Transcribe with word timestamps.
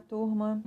turma. 0.00 0.62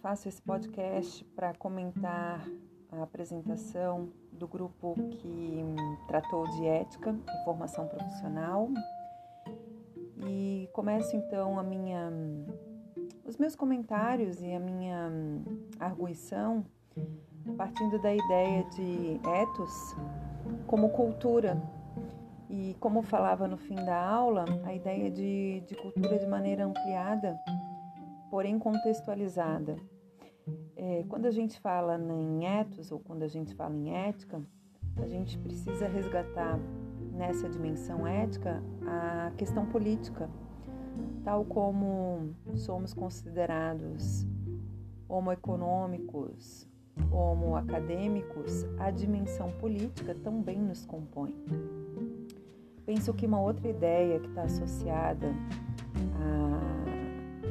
Faço 0.00 0.28
esse 0.28 0.42
podcast 0.42 1.24
para 1.36 1.54
comentar 1.54 2.44
a 2.90 3.02
apresentação 3.02 4.08
do 4.32 4.48
grupo 4.48 4.94
que 5.10 5.64
tratou 6.08 6.48
de 6.48 6.66
ética 6.66 7.14
e 7.14 7.44
formação 7.44 7.86
profissional. 7.86 8.68
E 10.26 10.68
começo 10.72 11.14
então 11.16 11.58
a 11.58 11.62
minha 11.62 12.10
os 13.24 13.36
meus 13.36 13.54
comentários 13.54 14.42
e 14.42 14.52
a 14.52 14.60
minha 14.60 15.10
arguição 15.78 16.64
partindo 17.56 18.00
da 18.00 18.14
ideia 18.14 18.64
de 18.70 19.20
ethos 19.42 19.96
como 20.66 20.90
cultura 20.90 21.60
e 22.52 22.76
como 22.80 23.02
falava 23.02 23.48
no 23.48 23.56
fim 23.56 23.76
da 23.76 23.96
aula, 23.96 24.44
a 24.64 24.74
ideia 24.74 25.10
de, 25.10 25.62
de 25.66 25.74
cultura 25.74 26.18
de 26.18 26.26
maneira 26.26 26.66
ampliada, 26.66 27.34
porém 28.32 28.58
contextualizada. 28.58 29.76
É, 30.74 31.04
quando 31.06 31.26
a 31.26 31.30
gente 31.30 31.60
fala 31.60 31.98
em 31.98 32.46
ethos 32.46 32.90
ou 32.90 32.98
quando 32.98 33.24
a 33.24 33.28
gente 33.28 33.54
fala 33.54 33.76
em 33.76 33.94
ética, 33.94 34.40
a 34.96 35.06
gente 35.06 35.38
precisa 35.38 35.86
resgatar 35.86 36.58
nessa 37.12 37.46
dimensão 37.46 38.06
ética 38.06 38.62
a 38.86 39.32
questão 39.36 39.66
política, 39.66 40.30
tal 41.22 41.44
como 41.44 42.34
somos 42.54 42.94
considerados 42.94 44.26
homoeconômicos, 45.06 46.66
homoacadêmicos, 47.10 48.64
a 48.78 48.90
dimensão 48.90 49.52
política 49.60 50.14
também 50.14 50.58
nos 50.58 50.86
compõe. 50.86 51.34
Penso 52.86 53.12
que 53.12 53.26
uma 53.26 53.42
outra 53.42 53.68
ideia 53.68 54.18
que 54.18 54.28
está 54.28 54.44
associada 54.44 55.28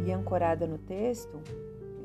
e 0.06 0.12
ancorada 0.12 0.66
no 0.66 0.78
texto 0.78 1.40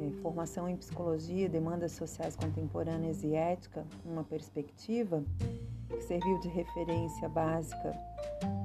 é 0.00 0.11
formação 0.20 0.69
em 0.69 0.77
psicologia, 0.77 1.48
demandas 1.48 1.92
sociais 1.92 2.36
contemporâneas 2.36 3.22
e 3.22 3.34
ética, 3.34 3.86
uma 4.05 4.22
perspectiva 4.22 5.22
que 5.89 6.02
serviu 6.02 6.39
de 6.41 6.48
referência 6.48 7.28
básica 7.28 7.94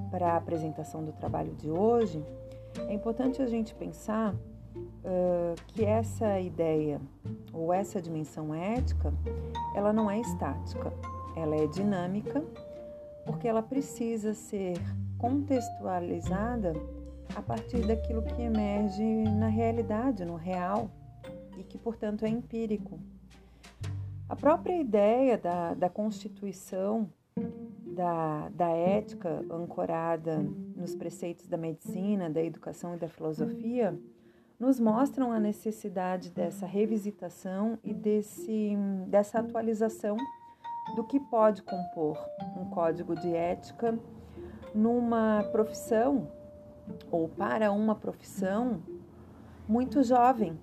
para 0.09 0.33
a 0.33 0.37
apresentação 0.37 1.03
do 1.03 1.13
trabalho 1.13 1.53
de 1.55 1.69
hoje, 1.69 2.21
é 2.87 2.93
importante 2.93 3.41
a 3.41 3.47
gente 3.47 3.73
pensar 3.73 4.33
uh, 4.33 5.55
que 5.67 5.85
essa 5.85 6.39
ideia 6.39 6.99
ou 7.53 7.71
essa 7.71 8.01
dimensão 8.01 8.53
ética, 8.53 9.13
ela 9.75 9.93
não 9.93 10.09
é 10.09 10.19
estática, 10.19 10.91
ela 11.35 11.55
é 11.55 11.67
dinâmica 11.67 12.43
porque 13.25 13.47
ela 13.47 13.61
precisa 13.61 14.33
ser 14.33 14.77
contextualizada 15.17 16.73
a 17.35 17.41
partir 17.41 17.85
daquilo 17.85 18.21
que 18.21 18.41
emerge 18.41 19.03
na 19.03 19.47
realidade, 19.47 20.25
no 20.25 20.35
real, 20.35 20.89
e 21.57 21.63
que, 21.63 21.77
portanto, 21.77 22.25
é 22.25 22.29
empírico. 22.29 22.99
A 24.27 24.35
própria 24.35 24.75
ideia 24.77 25.37
da, 25.37 25.73
da 25.73 25.89
constituição 25.89 27.09
da, 27.85 28.49
da 28.49 28.69
ética 28.69 29.45
ancorada 29.51 30.39
nos 30.75 30.95
preceitos 30.95 31.47
da 31.47 31.57
medicina, 31.57 32.29
da 32.29 32.41
educação 32.41 32.95
e 32.95 32.97
da 32.97 33.07
filosofia 33.07 33.97
nos 34.59 34.79
mostram 34.79 35.31
a 35.31 35.39
necessidade 35.39 36.29
dessa 36.29 36.65
revisitação 36.65 37.79
e 37.83 37.93
desse, 37.93 38.77
dessa 39.07 39.39
atualização 39.39 40.15
do 40.95 41.03
que 41.03 41.19
pode 41.19 41.63
compor 41.63 42.17
um 42.55 42.69
código 42.69 43.15
de 43.15 43.33
ética 43.33 43.97
numa 44.73 45.43
profissão 45.51 46.31
ou 47.09 47.27
para 47.29 47.71
uma 47.71 47.95
profissão 47.95 48.81
muito 49.67 50.03
jovem. 50.03 50.59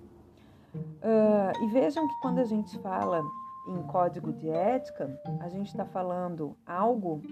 Uh, 0.74 1.64
e 1.64 1.66
vejam 1.68 2.06
que 2.06 2.14
quando 2.20 2.38
a 2.38 2.44
gente 2.44 2.78
fala 2.78 3.22
em 3.68 3.82
código 3.84 4.32
de 4.32 4.48
ética, 4.48 5.10
a 5.40 5.48
gente 5.48 5.68
está 5.68 5.84
falando 5.84 6.56
algo 6.66 7.22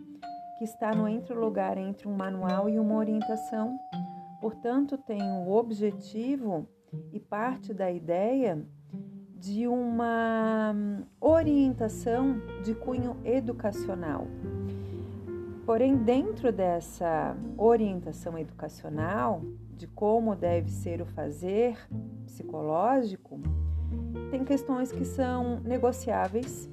que 0.59 0.65
está 0.65 0.95
no 0.95 1.07
entre 1.07 1.35
lugar 1.35 1.77
entre 1.77 2.09
um 2.09 2.17
manual 2.17 2.69
e 2.69 2.79
uma 2.79 2.95
orientação. 2.95 3.79
Portanto, 4.41 4.97
tem 4.97 5.23
o 5.23 5.51
objetivo 5.51 6.69
e 7.13 7.21
parte 7.21 7.75
da 7.75 7.91
ideia 7.91 8.65
de 9.39 9.69
uma 9.69 10.73
hum, 10.75 11.05
orientação 11.21 12.41
de 12.65 12.75
cunho 12.75 13.17
educacional. 13.25 14.27
Porém, 15.67 15.97
dentro 15.97 16.53
dessa 16.53 17.37
orientação 17.59 18.39
educacional, 18.39 19.43
de 19.77 19.89
como 19.89 20.37
deve 20.37 20.71
ser 20.71 21.03
o 21.03 21.07
fazer 21.07 21.77
psicológico, 22.25 23.41
tem 24.31 24.45
questões 24.45 24.93
que 24.93 25.05
são 25.05 25.59
negociáveis 25.61 26.71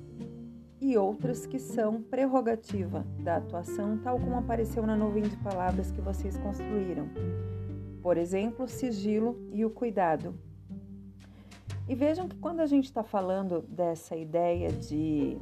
e 0.80 0.96
outras 0.96 1.48
que 1.48 1.58
são 1.58 2.04
prerrogativa 2.04 3.04
da 3.20 3.38
atuação, 3.38 3.98
tal 3.98 4.20
como 4.20 4.38
apareceu 4.38 4.86
na 4.86 4.96
nuvem 4.96 5.24
de 5.24 5.38
palavras 5.38 5.92
que 5.92 6.00
vocês 6.00 6.38
construíram. 6.38 7.10
Por 8.00 8.16
exemplo, 8.16 8.66
o 8.66 8.70
sigilo 8.70 9.38
e 9.52 9.66
o 9.66 9.72
cuidado 9.72 10.38
e 11.88 11.96
vejam 11.96 12.28
que 12.28 12.36
quando 12.38 12.62
a 12.62 12.66
gente 12.66 12.86
está 12.86 13.04
falando 13.04 13.62
dessa 13.68 14.16
ideia 14.16 14.72
de, 14.72 15.38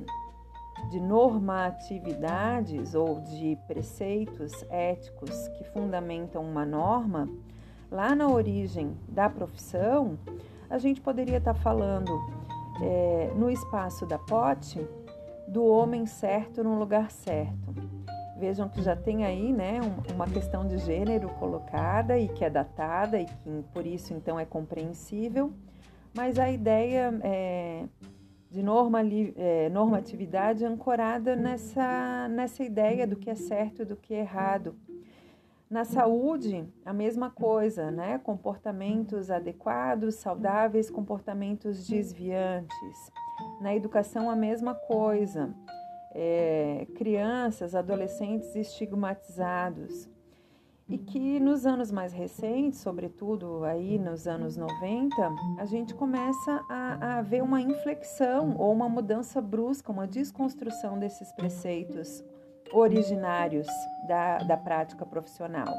de 0.92 1.00
normatividades 1.00 2.94
ou 2.94 3.22
de 3.22 3.58
preceitos 3.66 4.52
éticos 4.70 5.48
que 5.50 5.64
fundamentam 5.64 6.44
uma 6.44 6.66
norma, 6.66 7.30
lá 7.90 8.14
na 8.14 8.28
origem 8.28 8.98
da 9.08 9.30
profissão, 9.30 10.20
a 10.70 10.78
gente 10.78 11.00
poderia 11.00 11.38
estar 11.38 11.54
tá 11.54 11.60
falando 11.60 12.12
é, 12.82 13.32
no 13.38 13.50
espaço 13.50 14.06
da 14.06 14.20
pote 14.20 14.86
do 15.48 15.66
homem 15.66 16.06
certo 16.06 16.62
no 16.62 16.78
lugar 16.78 17.10
certo. 17.10 17.74
Vejam 18.38 18.68
que 18.68 18.82
já 18.82 18.96
tem 18.96 19.24
aí 19.24 19.54
né, 19.54 19.80
uma 20.14 20.28
questão 20.28 20.68
de 20.68 20.78
gênero 20.80 21.30
colocada 21.40 22.18
e 22.18 22.28
que 22.28 22.44
é 22.44 22.50
datada 22.50 23.18
e 23.18 23.26
que 23.26 23.64
por 23.74 23.86
isso 23.86 24.14
então 24.14 24.38
é 24.38 24.46
compreensível 24.46 25.54
mas 26.14 26.38
a 26.38 26.50
ideia 26.52 27.18
é, 27.24 27.86
de 28.52 28.62
normali, 28.62 29.34
é, 29.38 29.70
normatividade 29.70 30.66
ancorada 30.66 31.38
nessa, 31.38 32.28
nessa 32.28 32.64
ideia 32.64 33.08
do 33.08 33.16
que 33.16 33.30
é 33.30 33.36
certo 33.36 33.84
e 33.84 33.86
do 33.86 33.96
que 33.96 34.14
é 34.14 34.20
errado. 34.20 34.76
Na 35.70 35.86
saúde, 35.86 36.68
a 36.86 36.92
mesma 36.92 37.30
coisa, 37.30 37.90
né? 37.90 38.20
Comportamentos 38.20 39.32
adequados, 39.32 40.16
saudáveis, 40.16 40.90
comportamentos 40.90 41.88
desviantes. 41.88 43.12
Na 43.62 43.74
educação, 43.74 44.30
a 44.30 44.36
mesma 44.36 44.76
coisa. 44.76 45.56
É, 46.14 46.86
crianças, 46.96 47.74
adolescentes 47.74 48.54
estigmatizados 48.54 50.10
e 50.92 50.98
que 50.98 51.40
nos 51.40 51.66
anos 51.66 51.90
mais 51.90 52.12
recentes, 52.12 52.82
sobretudo 52.82 53.64
aí 53.64 53.98
nos 53.98 54.28
anos 54.28 54.58
90, 54.58 55.16
a 55.58 55.64
gente 55.64 55.96
começa 55.96 56.62
a, 56.70 57.20
a 57.20 57.22
ver 57.22 57.42
uma 57.42 57.62
inflexão 57.62 58.58
ou 58.58 58.74
uma 58.74 58.90
mudança 58.90 59.40
brusca, 59.40 59.90
uma 59.90 60.06
desconstrução 60.06 61.00
desses 61.00 61.32
preceitos 61.32 62.22
originários 62.74 63.68
da, 64.06 64.40
da 64.40 64.58
prática 64.58 65.06
profissional. 65.06 65.74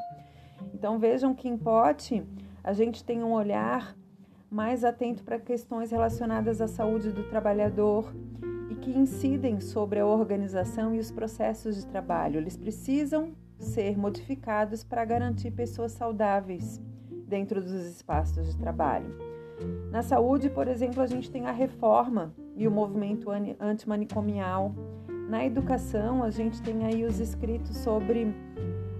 Então 0.72 0.98
vejam 0.98 1.34
que 1.34 1.46
em 1.46 1.58
pote 1.58 2.26
a 2.64 2.72
gente 2.72 3.04
tem 3.04 3.22
um 3.22 3.32
olhar 3.32 3.94
mais 4.50 4.82
atento 4.82 5.22
para 5.22 5.38
questões 5.38 5.90
relacionadas 5.90 6.62
à 6.62 6.66
saúde 6.66 7.12
do 7.12 7.24
trabalhador 7.24 8.14
e 8.70 8.74
que 8.76 8.90
incidem 8.90 9.60
sobre 9.60 10.00
a 10.00 10.06
organização 10.06 10.94
e 10.94 10.98
os 10.98 11.10
processos 11.10 11.76
de 11.76 11.86
trabalho. 11.86 12.38
Eles 12.38 12.56
precisam 12.56 13.34
ser 13.64 13.96
modificados 13.96 14.84
para 14.84 15.04
garantir 15.04 15.50
pessoas 15.50 15.92
saudáveis 15.92 16.80
dentro 17.26 17.60
dos 17.60 17.72
espaços 17.72 18.46
de 18.46 18.56
trabalho. 18.56 19.16
Na 19.90 20.02
saúde, 20.02 20.50
por 20.50 20.68
exemplo, 20.68 21.02
a 21.02 21.06
gente 21.06 21.30
tem 21.30 21.46
a 21.46 21.52
reforma 21.52 22.34
e 22.56 22.66
o 22.66 22.70
movimento 22.70 23.28
antimanicomial. 23.60 24.74
Na 25.28 25.44
educação, 25.44 26.22
a 26.22 26.30
gente 26.30 26.60
tem 26.62 26.84
aí 26.84 27.04
os 27.04 27.20
escritos 27.20 27.76
sobre 27.78 28.34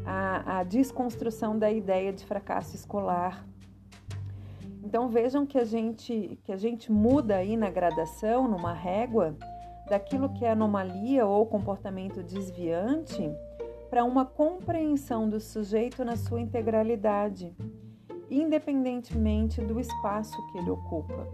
a, 0.05 0.61
a 0.61 0.65
desconstrução 0.65 1.59
da 1.59 1.71
ideia 1.71 2.13
de 2.13 2.25
fracasso 2.25 2.75
escolar. 2.77 3.47
Então 4.83 5.09
vejam 5.09 5.47
que 5.47 5.59
a 5.59 5.65
gente 5.65 6.39
que 6.43 6.53
a 6.53 6.57
gente 6.57 6.91
muda 6.91 7.37
aí 7.37 7.57
na 7.57 7.71
gradação, 7.71 8.49
numa 8.49 8.73
régua, 8.73 9.37
daquilo 9.89 10.29
que 10.33 10.45
é 10.45 10.51
anomalia 10.51 11.25
ou 11.27 11.47
comportamento 11.47 12.23
desviante 12.23 13.31
para 13.93 14.05
uma 14.05 14.25
compreensão 14.25 15.29
do 15.29 15.39
sujeito 15.39 16.03
na 16.03 16.17
sua 16.17 16.41
integralidade, 16.41 17.55
independentemente 18.31 19.61
do 19.61 19.79
espaço 19.79 20.35
que 20.51 20.57
ele 20.57 20.71
ocupa. 20.71 21.29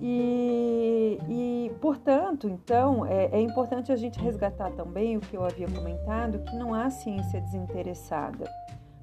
E, 0.00 1.18
e 1.28 1.72
portanto, 1.80 2.48
então, 2.48 3.04
é, 3.04 3.30
é 3.32 3.40
importante 3.40 3.90
a 3.90 3.96
gente 3.96 4.16
resgatar 4.20 4.70
também 4.70 5.16
o 5.16 5.20
que 5.20 5.36
eu 5.36 5.44
havia 5.44 5.66
comentado, 5.68 6.38
que 6.44 6.54
não 6.54 6.72
há 6.72 6.88
ciência 6.88 7.40
desinteressada. 7.40 8.48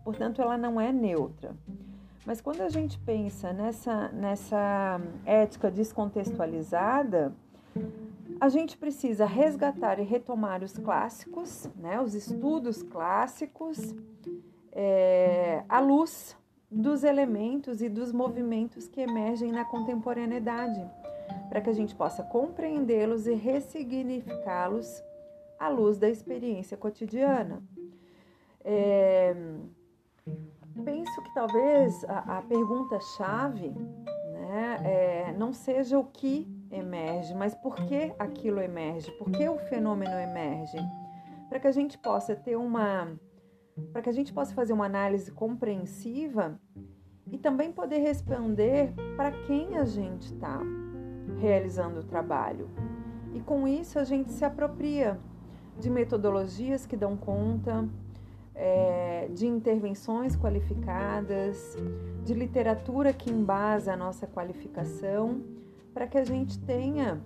Portanto, 0.06 0.42
ela 0.42 0.58
não 0.58 0.80
é 0.80 0.90
neutra. 0.90 1.54
Mas 2.26 2.40
quando 2.40 2.62
a 2.62 2.70
gente 2.70 2.98
pensa 3.00 3.52
nessa, 3.52 4.08
nessa 4.14 5.02
ética 5.26 5.70
descontextualizada, 5.70 7.34
a 8.39 8.50
gente 8.50 8.78
precisa 8.78 9.25
resgatar 9.25 10.00
e 10.00 10.04
retomar 10.04 10.63
os 10.63 10.74
clássicos, 10.78 11.69
né, 11.75 12.00
os 12.01 12.13
estudos 12.13 12.84
clássicos, 12.84 13.95
é, 14.72 15.63
à 15.68 15.80
luz 15.80 16.38
dos 16.69 17.04
elementos 17.04 17.81
e 17.81 17.89
dos 17.89 18.12
movimentos 18.12 18.88
que 18.88 19.01
emergem 19.01 19.51
na 19.51 19.66
contemporaneidade, 19.66 20.86
para 21.50 21.62
que 21.62 21.69
a 21.69 21.74
gente 21.74 21.95
possa 21.95 22.24
compreendê-los 22.24 23.25
e 23.25 23.34
ressignificá-los 23.34 25.04
à 25.60 25.69
luz 25.69 25.98
da 25.98 26.10
experiência 26.10 26.78
cotidiana. 26.78 27.63
É, 28.63 29.34
penso 30.84 31.22
que 31.24 31.34
talvez 31.34 32.04
a, 32.06 32.38
a 32.38 32.42
pergunta-chave 32.42 33.69
né, 33.69 34.78
é, 34.84 35.36
não 35.38 35.54
seja 35.54 35.98
o 35.98 36.04
que 36.04 36.56
emerge, 36.72 37.34
mas 37.34 37.56
por 37.56 37.75
que 37.75 38.14
aquilo 38.18 38.60
emerge, 38.60 39.12
por 39.12 39.30
que 39.31 39.48
o 39.48 39.58
fenômeno 39.58 40.14
emerge, 40.14 40.78
para 41.50 41.60
que 41.60 41.68
a 41.68 41.72
gente 41.72 41.98
possa 41.98 42.36
ter 42.36 42.56
uma, 42.56 43.18
para 43.92 44.02
que 44.02 44.10
a 44.10 44.14
gente 44.14 44.34
possa 44.34 44.54
fazer 44.54 44.74
uma 44.74 44.86
análise 44.86 45.31
compreensiva 45.31 46.60
e 47.31 47.38
também 47.38 47.72
poder 47.72 48.00
responder 48.00 48.94
para 49.16 49.31
quem 49.31 49.78
a 49.78 49.86
gente 49.86 50.34
está 50.34 50.62
realizando 51.40 52.00
o 52.00 52.04
trabalho. 52.04 52.70
E 53.34 53.40
com 53.42 53.68
isso 53.68 54.00
a 54.00 54.04
gente 54.04 54.31
se 54.31 54.44
apropria 54.44 55.20
de 55.80 55.90
metodologias 55.90 56.86
que 56.86 56.98
dão 56.98 57.16
conta, 57.16 57.88
é, 58.56 59.30
de 59.31 59.46
intervenções 59.46 60.36
qualificadas, 60.36 61.78
de 62.24 62.34
literatura 62.34 63.13
que 63.13 63.30
embasa 63.30 63.94
a 63.94 63.98
nossa 63.98 64.25
qualificação, 64.25 65.42
para 65.98 66.06
que 66.06 66.20
a 66.20 66.24
gente 66.24 66.60
tenha 66.60 67.20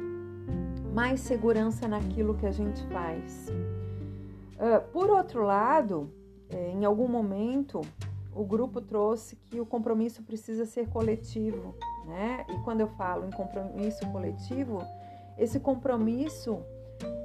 mais 0.93 1.19
segurança 1.19 1.89
naquilo 1.89 2.35
que 2.35 2.45
a 2.45 2.51
gente 2.51 2.81
faz. 2.87 3.49
Uh, 3.49 4.89
por 4.93 5.09
outro 5.09 5.43
lado, 5.43 6.09
é, 6.49 6.71
em 6.71 6.85
algum 6.85 7.05
momento, 7.05 7.81
o 8.33 8.45
grupo 8.45 8.79
trouxe 8.79 9.35
que 9.35 9.59
o 9.59 9.65
compromisso 9.65 10.23
precisa 10.23 10.65
ser 10.65 10.87
coletivo, 10.87 11.75
né? 12.05 12.45
E 12.47 12.59
quando 12.59 12.79
eu 12.79 12.87
falo 12.87 13.27
em 13.27 13.31
compromisso 13.31 14.09
coletivo, 14.09 14.77
esse 15.37 15.59
compromisso 15.59 16.63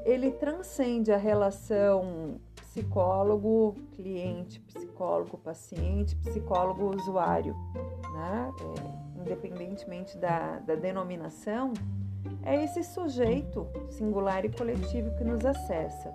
ele 0.05 0.33
transcende 0.33 1.13
a 1.13 1.17
relação 1.17 2.41
psicólogo 2.57 3.77
cliente, 3.95 4.59
psicólogo 4.63 5.39
paciente, 5.39 6.17
psicólogo 6.17 6.93
usuário, 6.97 7.55
né? 8.15 8.53
É, 8.83 9.06
independentemente 9.27 10.17
da, 10.17 10.61
da 10.61 10.77
denominação, 10.77 11.73
é 12.43 12.63
esse 12.63 12.83
sujeito 12.85 13.67
singular 13.91 14.45
e 14.45 14.49
coletivo 14.49 15.11
que 15.17 15.25
nos 15.25 15.45
acessa. 15.45 16.11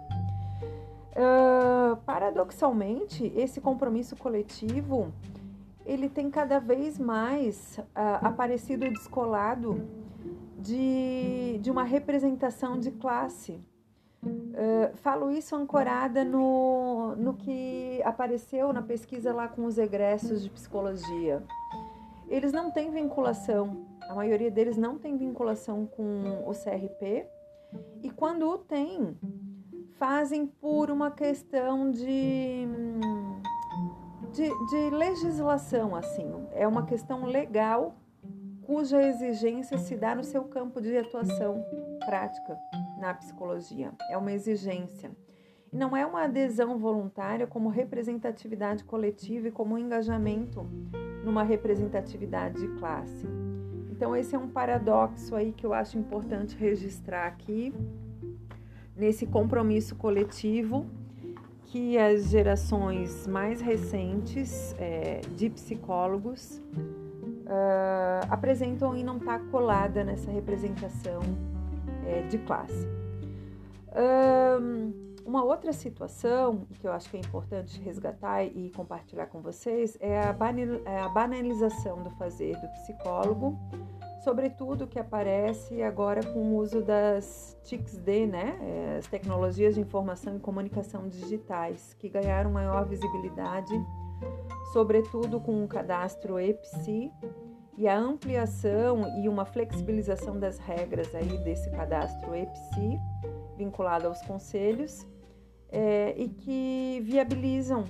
Uh, 1.12 1.98
paradoxalmente, 2.06 3.32
esse 3.36 3.60
compromisso 3.60 4.16
coletivo 4.16 5.12
ele 5.86 6.08
tem 6.08 6.30
cada 6.32 6.60
vez 6.60 6.98
mais 6.98 7.78
uh, 7.80 8.26
aparecido 8.26 8.88
descolado 8.90 9.86
de, 10.58 11.60
de 11.60 11.70
uma 11.70 11.84
representação 11.84 12.80
de 12.80 12.92
classe. 12.92 13.60
Uh, 14.24 14.96
falo 14.98 15.32
isso 15.32 15.56
ancorada 15.56 16.24
no, 16.24 17.16
no 17.18 17.34
que 17.34 18.02
apareceu 18.06 18.72
na 18.72 18.82
pesquisa 18.82 19.34
lá 19.34 19.48
com 19.48 19.66
os 19.66 19.78
egressos 19.78 20.44
de 20.44 20.50
psicologia. 20.50 21.44
Eles 22.32 22.54
não 22.54 22.72
têm 22.72 22.90
vinculação, 22.90 23.86
a 24.10 24.16
maioria 24.16 24.50
deles 24.50 24.78
não 24.78 24.98
tem 24.98 25.18
vinculação 25.18 25.86
com 25.86 26.46
o 26.48 26.54
CRP, 26.54 27.28
e 28.02 28.10
quando 28.10 28.50
o 28.50 28.58
tem, 28.58 29.18
fazem 29.98 30.48
por 30.48 30.90
uma 30.90 31.12
questão 31.12 31.92
de, 31.92 32.66
de, 34.32 34.50
de 34.70 34.90
legislação, 34.96 35.94
assim. 35.94 36.32
É 36.54 36.66
uma 36.66 36.86
questão 36.86 37.26
legal 37.26 37.96
cuja 38.62 39.04
exigência 39.04 39.78
se 39.78 39.98
dá 39.98 40.16
no 40.16 40.24
seu 40.24 40.46
campo 40.46 40.80
de 40.80 40.98
atuação 40.98 41.66
prática 42.06 42.58
na 42.98 43.14
psicologia. 43.14 43.92
É 44.10 44.18
uma 44.18 44.32
exigência. 44.32 45.12
E 45.70 45.76
não 45.76 45.98
é 45.98 46.06
uma 46.06 46.24
adesão 46.24 46.78
voluntária 46.78 47.46
como 47.46 47.68
representatividade 47.68 48.86
coletiva 48.86 49.50
e 49.50 49.52
como 49.52 49.78
engajamento 49.78 50.66
numa 51.24 51.44
representatividade 51.44 52.60
de 52.60 52.68
classe. 52.80 53.28
Então, 53.92 54.16
esse 54.16 54.36
é 54.36 54.40
um 54.40 54.48
paradoxo 54.48 55.36
aí 55.36 55.52
que 55.52 55.66
eu 55.66 55.74
acho 55.74 55.98
importante 55.98 56.56
registrar 56.58 57.28
aqui 57.28 57.74
nesse 58.96 59.26
compromisso 59.26 59.96
coletivo 59.96 60.86
que 61.66 61.98
as 61.98 62.30
gerações 62.30 63.26
mais 63.28 63.62
recentes 63.62 64.76
é, 64.78 65.22
de 65.38 65.50
psicólogos 65.50 66.62
uh, 67.46 68.28
apresentam 68.30 68.96
e 68.96 69.04
não 69.04 69.18
está 69.18 69.40
colada 69.40 70.04
nessa 70.04 70.30
representação 70.30 71.22
é, 72.06 72.24
de 72.24 72.38
classe. 72.40 72.88
Um, 73.96 75.11
uma 75.26 75.44
outra 75.44 75.74
situação 75.74 76.66
que 76.80 76.88
eu 76.88 76.92
acho 76.92 77.10
que 77.10 77.18
é 77.18 77.20
importante 77.20 77.80
resgatar 77.82 78.44
e 78.44 78.72
compartilhar 78.72 79.28
com 79.28 79.42
vocês 79.42 79.98
é 80.00 80.20
a 80.20 80.36
é 80.86 81.10
banalização 81.10 82.02
do 82.04 82.10
fazer 82.12 82.56
do 82.60 82.68
psicólogo 82.70 83.58
sobretudo 84.24 84.88
que 84.88 85.00
aparece 85.00 85.82
agora 85.82 86.24
com 86.24 86.40
o 86.40 86.58
uso 86.58 86.82
das 86.82 87.58
TICs-D, 87.64 88.28
né, 88.28 88.58
é, 88.62 88.98
as 88.98 89.08
tecnologias 89.08 89.76
de 89.76 89.82
informação 89.82 90.36
e 90.36 90.40
comunicação 90.40 91.08
digitais, 91.08 91.96
que 92.00 92.08
ganharam 92.08 92.52
maior 92.52 92.86
visibilidade, 92.88 93.74
sobretudo 94.72 95.40
com 95.40 95.64
o 95.64 95.68
cadastro 95.68 96.40
EPSI 96.40 97.12
e 97.78 97.88
a 97.88 97.98
ampliação 97.98 99.08
e 99.24 99.28
uma 99.28 99.44
flexibilização 99.44 100.40
das 100.40 100.60
regras 100.60 101.14
aí 101.16 101.38
desse 101.44 101.72
cadastro 101.72 102.36
EPSI, 102.36 103.00
vinculado 103.64 104.08
aos 104.08 104.22
conselhos, 104.24 105.06
é, 105.70 106.14
e 106.18 106.28
que 106.28 107.02
viabilizam 107.04 107.86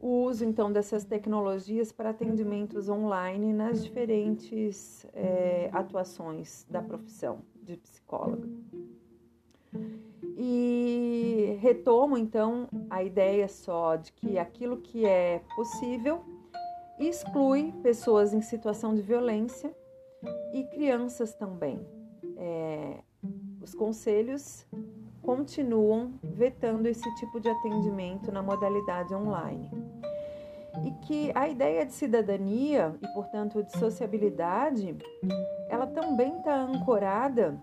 o 0.00 0.24
uso 0.24 0.44
então 0.44 0.72
dessas 0.72 1.04
tecnologias 1.04 1.92
para 1.92 2.10
atendimentos 2.10 2.88
online 2.88 3.52
nas 3.52 3.84
diferentes 3.84 5.06
é, 5.12 5.68
atuações 5.72 6.66
da 6.70 6.80
profissão 6.80 7.40
de 7.62 7.76
psicóloga. 7.76 8.48
E 10.36 11.58
retomo 11.60 12.16
então 12.16 12.68
a 12.88 13.02
ideia 13.02 13.46
só 13.46 13.96
de 13.96 14.12
que 14.12 14.38
aquilo 14.38 14.78
que 14.78 15.04
é 15.04 15.42
possível 15.54 16.24
exclui 16.98 17.72
pessoas 17.82 18.32
em 18.32 18.40
situação 18.40 18.94
de 18.94 19.02
violência 19.02 19.74
e 20.52 20.64
crianças 20.64 21.34
também. 21.34 21.78
É, 22.36 23.02
os 23.60 23.74
conselhos 23.74 24.66
continuam 25.22 26.14
vetando 26.22 26.86
esse 26.88 27.14
tipo 27.16 27.38
de 27.40 27.48
atendimento 27.48 28.32
na 28.32 28.42
modalidade 28.42 29.14
online. 29.14 29.70
E 30.84 30.92
que 31.06 31.30
a 31.34 31.48
ideia 31.48 31.84
de 31.84 31.92
cidadania 31.92 32.94
e, 33.02 33.08
portanto, 33.08 33.62
de 33.62 33.76
sociabilidade, 33.76 34.96
ela 35.68 35.86
também 35.86 36.38
está 36.38 36.62
ancorada, 36.62 37.60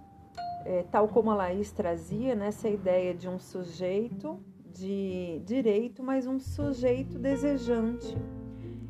é, 0.66 0.84
tal 0.92 1.08
como 1.08 1.32
a 1.32 1.36
Laís 1.36 1.72
trazia, 1.72 2.36
nessa 2.36 2.70
ideia 2.70 3.14
de 3.14 3.28
um 3.28 3.40
sujeito 3.40 4.40
de 4.66 5.42
direito, 5.46 6.04
mas 6.04 6.28
um 6.28 6.40
sujeito 6.40 7.18
desejante. 7.18 8.16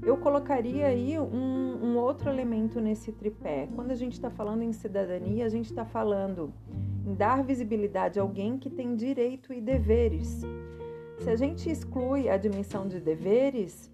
Eu 0.04 0.18
colocaria 0.18 0.88
aí 0.88 1.20
um, 1.20 1.80
um 1.84 1.98
outro 1.98 2.30
elemento 2.30 2.80
nesse 2.80 3.12
tripé. 3.12 3.68
Quando 3.76 3.92
a 3.92 3.96
gente 3.96 4.14
está 4.14 4.30
falando 4.30 4.64
em 4.64 4.74
cidadania, 4.74 5.46
a 5.46 5.50
gente 5.50 5.68
está 5.68 5.86
falando 5.86 6.54
em 7.08 7.16
dar 7.16 7.42
visibilidade 7.42 8.20
a 8.20 8.22
alguém 8.22 8.58
que 8.58 8.70
tem 8.70 8.94
direito 8.94 9.54
e 9.54 9.62
deveres. 9.62 10.42
Se 11.20 11.30
a 11.30 11.38
gente 11.38 11.70
exclui 11.70 12.28
a 12.28 12.36
dimensão 12.36 12.86
de 12.86 13.00
deveres, 13.00 13.90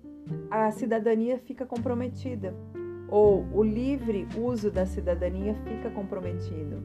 a 0.50 0.72
cidadania 0.72 1.38
fica 1.38 1.63
comprometida, 1.63 2.55
ou 3.08 3.46
o 3.53 3.62
livre 3.62 4.27
uso 4.36 4.72
da 4.72 4.88
cidadania 4.88 5.53
fica 5.63 5.91
comprometido. 5.91 6.82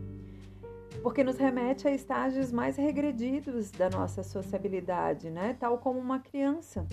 Porque 1.02 1.24
nos 1.24 1.38
remete 1.38 1.88
a 1.88 1.92
estágios 1.92 2.52
mais 2.52 2.76
regredidos 2.76 3.70
da 3.70 3.88
nossa 3.88 4.22
sociabilidade, 4.22 5.30
né? 5.30 5.56
Tal 5.58 5.78
como 5.78 5.98
uma 5.98 6.18
criança. 6.18 6.86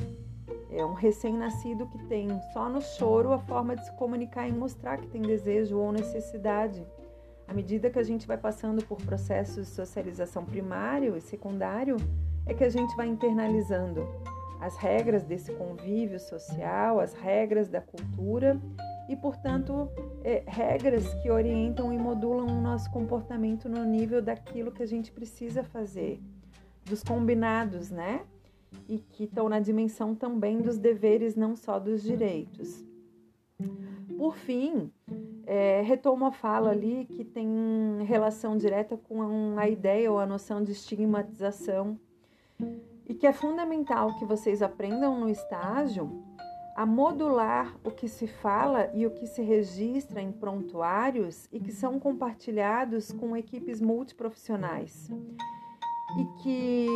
É 0.71 0.85
um 0.85 0.93
recém-nascido 0.93 1.87
que 1.87 1.97
tem 2.05 2.27
só 2.53 2.69
no 2.69 2.81
choro 2.81 3.33
a 3.33 3.39
forma 3.39 3.75
de 3.75 3.85
se 3.85 3.91
comunicar 3.97 4.47
e 4.47 4.53
mostrar 4.53 4.97
que 4.97 5.07
tem 5.07 5.21
desejo 5.21 5.77
ou 5.77 5.91
necessidade. 5.91 6.85
À 7.47 7.53
medida 7.53 7.89
que 7.89 7.99
a 7.99 8.03
gente 8.03 8.25
vai 8.25 8.37
passando 8.37 8.83
por 8.85 8.97
processos 9.01 9.67
de 9.67 9.73
socialização 9.73 10.43
primário 10.45 11.15
e 11.15 11.21
secundário, 11.21 11.97
é 12.45 12.53
que 12.53 12.63
a 12.63 12.69
gente 12.69 12.95
vai 12.95 13.07
internalizando 13.07 14.07
as 14.59 14.75
regras 14.77 15.23
desse 15.23 15.51
convívio 15.53 16.19
social, 16.19 16.99
as 16.99 17.13
regras 17.13 17.69
da 17.69 17.81
cultura 17.81 18.59
e, 19.07 19.15
portanto, 19.15 19.89
é, 20.23 20.43
regras 20.47 21.13
que 21.21 21.29
orientam 21.29 21.93
e 21.93 21.97
modulam 21.97 22.47
o 22.47 22.61
nosso 22.61 22.89
comportamento 22.91 23.69
no 23.69 23.83
nível 23.83 24.21
daquilo 24.21 24.71
que 24.71 24.81
a 24.81 24.87
gente 24.87 25.11
precisa 25.11 25.63
fazer, 25.63 26.19
dos 26.83 27.03
combinados, 27.03 27.91
né? 27.91 28.25
E 28.89 28.97
que 28.97 29.25
estão 29.25 29.47
na 29.47 29.59
dimensão 29.59 30.15
também 30.15 30.59
dos 30.59 30.77
deveres, 30.77 31.35
não 31.35 31.55
só 31.55 31.79
dos 31.79 32.01
direitos. 32.01 32.83
Por 34.17 34.35
fim, 34.35 34.91
é, 35.45 35.81
retomo 35.81 36.25
a 36.25 36.31
fala 36.31 36.71
ali 36.71 37.05
que 37.05 37.23
tem 37.23 37.47
relação 38.03 38.57
direta 38.57 38.97
com 38.97 39.57
a 39.57 39.69
ideia 39.69 40.11
ou 40.11 40.19
a 40.19 40.25
noção 40.25 40.63
de 40.63 40.71
estigmatização 40.71 41.99
e 43.07 43.13
que 43.13 43.27
é 43.27 43.33
fundamental 43.33 44.17
que 44.17 44.25
vocês 44.25 44.61
aprendam 44.61 45.19
no 45.19 45.29
estágio 45.29 46.23
a 46.75 46.85
modular 46.85 47.73
o 47.85 47.91
que 47.91 48.07
se 48.07 48.27
fala 48.27 48.89
e 48.93 49.05
o 49.05 49.11
que 49.11 49.27
se 49.27 49.41
registra 49.41 50.21
em 50.21 50.31
prontuários 50.31 51.47
e 51.51 51.59
que 51.59 51.71
são 51.71 51.99
compartilhados 51.99 53.11
com 53.13 53.37
equipes 53.37 53.79
multiprofissionais 53.79 55.09
e 56.19 56.41
que 56.41 56.87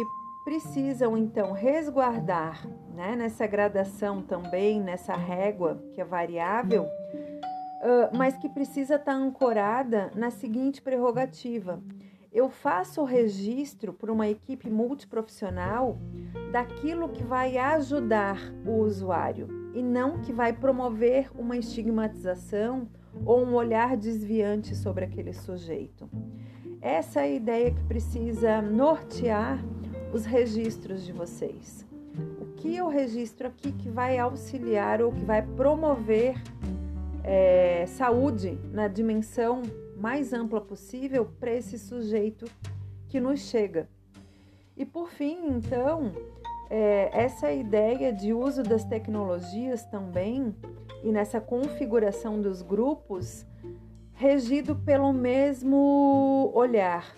precisam 0.44 1.18
então 1.18 1.54
resguardar 1.54 2.68
né, 2.94 3.16
nessa 3.16 3.46
gradação 3.46 4.22
também, 4.22 4.82
nessa 4.82 5.16
régua 5.16 5.82
que 5.94 6.02
é 6.02 6.04
variável, 6.06 6.86
mas 8.16 8.38
que 8.38 8.50
precisa 8.50 8.96
estar 8.96 9.14
ancorada 9.14 10.12
na 10.16 10.30
seguinte 10.30 10.82
prerrogativa 10.82 11.82
eu 12.32 12.50
faço 12.50 13.02
o 13.02 13.06
registro 13.06 13.92
por 13.92 14.10
uma 14.10 14.28
equipe 14.28 14.70
multiprofissional 14.70 15.98
daquilo 16.52 17.10
que 17.10 17.24
vai 17.24 17.58
ajudar 17.58 18.38
o 18.66 18.84
usuário 18.84 19.48
e 19.74 19.82
não 19.82 20.20
que 20.20 20.32
vai 20.32 20.54
promover 20.54 21.32
uma 21.36 21.58
estigmatização 21.58 22.88
ou 23.26 23.44
um 23.44 23.56
olhar 23.56 23.98
desviante 23.98 24.76
sobre 24.76 25.06
aquele 25.06 25.34
sujeito. 25.34 26.08
Essa 26.80 27.22
é 27.22 27.24
a 27.24 27.30
ideia 27.30 27.72
que 27.72 27.84
precisa 27.84 28.62
nortear 28.62 29.60
os 30.14 30.24
registros 30.24 31.04
de 31.04 31.12
vocês. 31.12 31.86
O 32.40 32.46
que 32.56 32.76
eu 32.76 32.88
registro 32.88 33.48
aqui 33.48 33.72
que 33.72 33.90
vai 33.90 34.20
auxiliar 34.20 35.02
ou 35.02 35.12
que 35.12 35.26
vai 35.26 35.42
promover 35.42 36.36
é, 37.32 37.86
saúde 37.86 38.60
na 38.74 38.88
dimensão 38.88 39.62
mais 39.96 40.34
ampla 40.34 40.60
possível 40.60 41.30
para 41.40 41.54
esse 41.54 41.78
sujeito 41.78 42.50
que 43.08 43.20
nos 43.20 43.42
chega. 43.42 43.88
E 44.76 44.84
por 44.84 45.12
fim, 45.12 45.46
então, 45.48 46.12
é, 46.72 47.12
essa 47.14 47.52
ideia 47.52 48.12
de 48.12 48.34
uso 48.34 48.64
das 48.64 48.84
tecnologias 48.84 49.86
também 49.86 50.56
e 51.04 51.12
nessa 51.12 51.40
configuração 51.40 52.42
dos 52.42 52.64
grupos 52.64 53.46
regido 54.14 54.76
pelo 54.76 55.14
mesmo 55.14 56.52
olhar, 56.56 57.16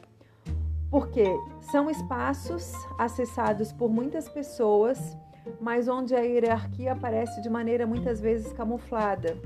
porque 0.89 1.23
são 1.71 1.89
espaços 1.89 2.73
acessados 2.99 3.71
por 3.71 3.89
muitas 3.89 4.27
pessoas, 4.27 5.17
mas 5.59 5.87
onde 5.87 6.13
a 6.13 6.19
hierarquia 6.19 6.91
aparece 6.91 7.41
de 7.41 7.49
maneira 7.49 7.87
muitas 7.87 8.19
vezes 8.19 8.51
camuflada 8.51 9.37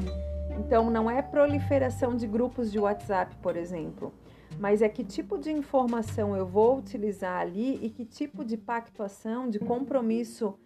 então, 0.57 0.89
não 0.89 1.09
é 1.09 1.21
proliferação 1.21 2.15
de 2.15 2.25
grupos 2.25 2.71
de 2.71 2.79
WhatsApp, 2.79 3.35
por 3.37 3.55
exemplo, 3.55 4.13
mas 4.59 4.81
é 4.81 4.89
que 4.89 5.03
tipo 5.03 5.37
de 5.37 5.51
informação 5.51 6.35
eu 6.35 6.45
vou 6.45 6.77
utilizar 6.77 7.41
ali 7.41 7.79
e 7.81 7.89
que 7.89 8.05
tipo 8.05 8.43
de 8.43 8.57
pactuação, 8.57 9.49
de 9.49 9.59
compromisso 9.59 10.57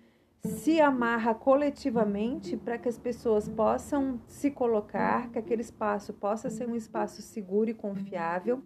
se 0.41 0.79
amarra 0.79 1.34
coletivamente 1.34 2.55
para 2.55 2.77
que 2.77 2.88
as 2.88 2.98
pessoas 2.98 3.50
possam 3.50 4.22
se 4.25 4.50
colocar, 4.50 5.29
que 5.31 5.39
aquele 5.39 5.62
espaço 5.62 6.13
possa 6.13 6.50
ser 6.50 6.67
um 6.67 6.75
espaço 6.75 7.22
seguro 7.22 7.69
e 7.69 7.74
confiável 7.74 8.63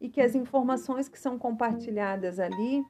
e 0.00 0.08
que 0.08 0.20
as 0.20 0.34
informações 0.34 1.08
que 1.08 1.18
são 1.18 1.38
compartilhadas 1.38 2.40
ali 2.40 2.84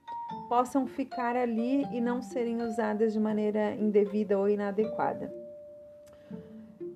possam 0.48 0.86
ficar 0.86 1.36
ali 1.36 1.84
e 1.92 2.00
não 2.00 2.22
serem 2.22 2.62
usadas 2.62 3.12
de 3.12 3.20
maneira 3.20 3.74
indevida 3.74 4.38
ou 4.38 4.48
inadequada. 4.48 5.43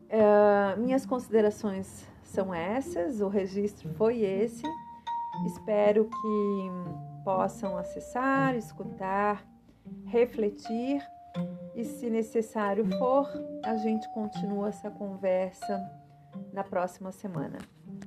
Uh, 0.09 0.81
minhas 0.81 1.05
considerações 1.05 2.07
são 2.25 2.55
essas, 2.55 3.21
o 3.21 3.29
registro 3.29 3.89
foi 3.95 4.21
esse. 4.21 4.63
Espero 5.47 6.07
que 6.07 7.25
possam 7.25 7.77
acessar, 7.77 8.57
escutar, 8.57 9.47
refletir 10.07 11.03
e, 11.75 11.85
se 11.85 12.11
necessário 12.11 12.87
for, 12.99 13.29
a 13.65 13.77
gente 13.77 14.09
continua 14.13 14.69
essa 14.69 14.91
conversa 14.91 15.91
na 16.53 16.65
próxima 16.65 17.13
semana. 17.13 17.59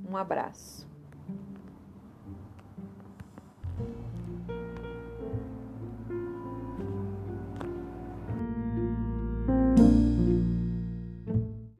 Um 0.09 0.17
abraço. 0.17 0.90